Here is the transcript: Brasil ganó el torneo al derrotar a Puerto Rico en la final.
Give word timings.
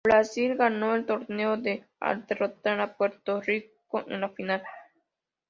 Brasil 0.03 0.55
ganó 0.57 0.95
el 0.95 1.05
torneo 1.05 1.59
al 1.99 2.25
derrotar 2.25 2.79
a 2.79 2.97
Puerto 2.97 3.39
Rico 3.39 4.03
en 4.07 4.19
la 4.21 4.29
final. 4.29 4.63